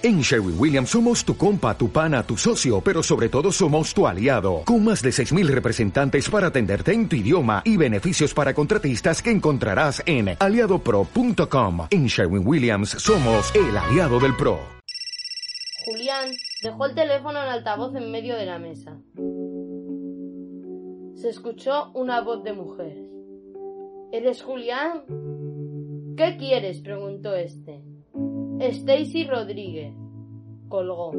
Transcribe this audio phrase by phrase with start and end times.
[0.00, 4.06] En Sherwin Williams somos tu compa, tu pana, tu socio, pero sobre todo somos tu
[4.06, 9.20] aliado, con más de 6.000 representantes para atenderte en tu idioma y beneficios para contratistas
[9.20, 11.88] que encontrarás en aliadopro.com.
[11.90, 14.60] En Sherwin Williams somos el aliado del PRO.
[15.84, 16.30] Julián
[16.62, 19.00] dejó el teléfono en altavoz en medio de la mesa.
[21.16, 22.96] Se escuchó una voz de mujer.
[24.12, 25.02] ¿Eres Julián?
[26.16, 26.82] ¿Qué quieres?
[26.82, 27.82] preguntó este.
[28.60, 29.94] Stacy Rodríguez.
[30.68, 31.12] Colgó.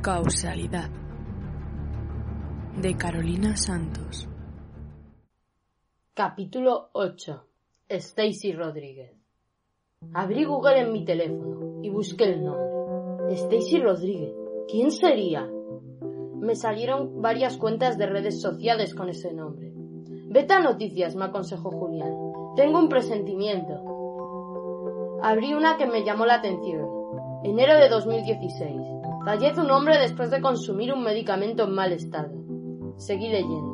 [0.00, 0.88] Causalidad.
[2.80, 4.28] De Carolina Santos.
[6.14, 7.46] Capítulo 8.
[7.88, 9.12] Stacy Rodríguez.
[10.12, 13.34] Abrí Google en mi teléfono y busqué el nombre.
[13.34, 14.34] Stacy Rodríguez.
[14.70, 15.50] ¿Quién sería?
[16.36, 19.72] Me salieron varias cuentas de redes sociales con ese nombre.
[20.28, 22.14] Vete a noticias, me aconsejó Julián.
[22.54, 23.94] Tengo un presentimiento.
[25.24, 26.86] Abrí una que me llamó la atención.
[27.44, 28.76] Enero de 2016.
[29.24, 32.28] Fallece un hombre después de consumir un medicamento en mal estado.
[32.98, 33.72] Seguí leyendo.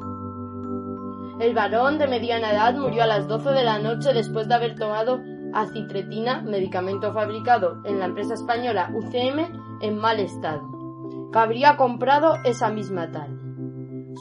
[1.41, 4.77] El varón de mediana edad murió a las 12 de la noche después de haber
[4.77, 5.19] tomado
[5.53, 10.63] acitretina, medicamento fabricado en la empresa española UCM, en mal estado,
[11.35, 13.41] habría comprado esa misma tarde.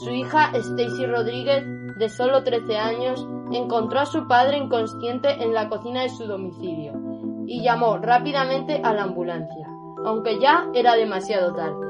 [0.04, 1.64] Su hija Stacy Rodríguez,
[1.96, 7.09] de solo 13 años, encontró a su padre inconsciente en la cocina de su domicilio
[7.50, 9.68] y llamó rápidamente a la ambulancia,
[10.06, 11.84] aunque ya era demasiado tarde.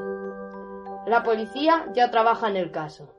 [1.06, 3.12] La policía ya trabaja en el caso.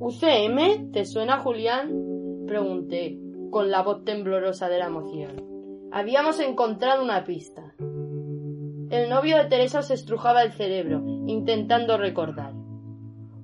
[0.00, 0.90] ¿UCM?
[0.90, 2.44] ¿Te suena, Julián?
[2.48, 3.16] Pregunté,
[3.50, 5.88] con la voz temblorosa de la emoción.
[5.92, 7.62] Habíamos encontrado una pista.
[7.78, 12.52] El novio de Teresa se estrujaba el cerebro, intentando recordar.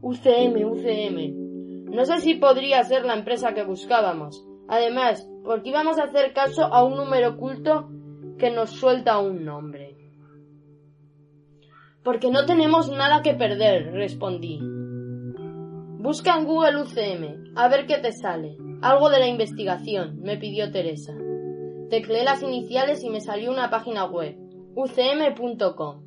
[0.00, 1.84] UCM, UCM.
[1.88, 4.44] No sé si podría ser la empresa que buscábamos.
[4.66, 7.88] Además, porque íbamos a hacer caso a un número oculto
[8.38, 9.96] que nos suelta un nombre.
[12.02, 14.58] Porque no tenemos nada que perder, respondí.
[15.98, 18.56] Busca en Google UCM, a ver qué te sale.
[18.82, 21.14] Algo de la investigación, me pidió Teresa.
[21.90, 24.36] Tecleé las iniciales y me salió una página web,
[24.74, 26.02] ucm.com.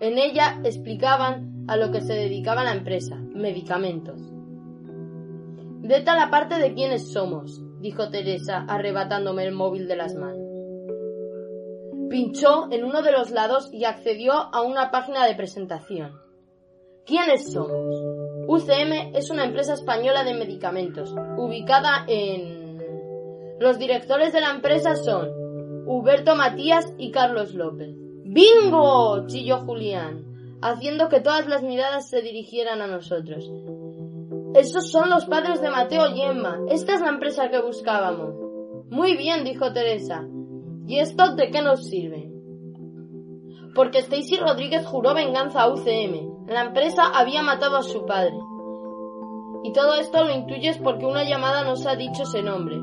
[0.00, 4.20] En ella explicaban a lo que se dedicaba la empresa, medicamentos.
[5.82, 10.48] Vete a la parte de quiénes somos, dijo Teresa, arrebatándome el móvil de las manos.
[12.08, 16.18] Pinchó en uno de los lados y accedió a una página de presentación.
[17.04, 17.94] ¿Quiénes somos?
[18.48, 22.78] UCM es una empresa española de medicamentos, ubicada en...
[23.60, 25.28] Los directores de la empresa son
[25.86, 27.90] Huberto Matías y Carlos López.
[28.24, 29.26] ¡Bingo!
[29.26, 30.24] chilló Julián,
[30.62, 33.44] haciendo que todas las miradas se dirigieran a nosotros.
[34.54, 36.60] Esos son los padres de Mateo y Emma.
[36.68, 38.34] Esta es la empresa que buscábamos.
[38.88, 40.24] Muy bien, dijo Teresa.
[40.86, 42.30] ¿Y esto de qué nos sirve?
[43.74, 46.46] Porque Stacy Rodríguez juró venganza a UCM.
[46.46, 48.38] La empresa había matado a su padre.
[49.64, 52.76] Y todo esto lo intuyes porque una llamada nos ha dicho ese nombre.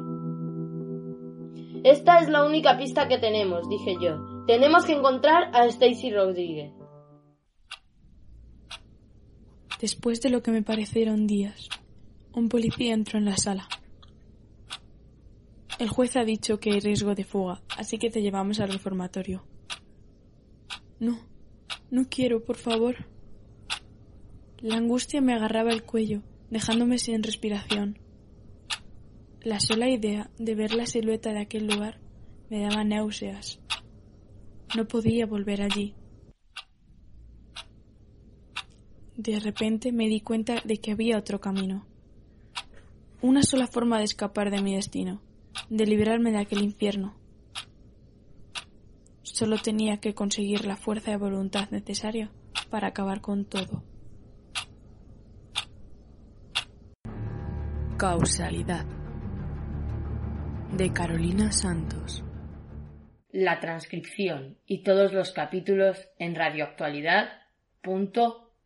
[1.86, 4.18] Esta es la única pista que tenemos, dije yo.
[4.46, 6.81] Tenemos que encontrar a Stacy Rodríguez.
[9.82, 11.68] Después de lo que me parecieron días,
[12.34, 13.68] un policía entró en la sala.
[15.80, 19.44] El juez ha dicho que hay riesgo de fuga, así que te llevamos al reformatorio.
[21.00, 21.20] No,
[21.90, 23.08] no quiero, por favor.
[24.60, 26.22] La angustia me agarraba el cuello,
[26.52, 27.98] dejándome sin respiración.
[29.42, 32.00] La sola idea de ver la silueta de aquel lugar
[32.52, 33.60] me daba náuseas.
[34.78, 35.96] No podía volver allí.
[39.18, 41.86] De repente me di cuenta de que había otro camino.
[43.22, 45.22] Una sola forma de escapar de mi destino,
[45.70, 47.16] de librarme de aquel infierno.
[49.22, 52.32] Solo tenía que conseguir la fuerza de voluntad necesaria
[52.70, 53.84] para acabar con todo.
[57.98, 58.86] Causalidad
[60.76, 62.24] de Carolina Santos.
[63.30, 68.51] La transcripción y todos los capítulos en radioactualidad.com.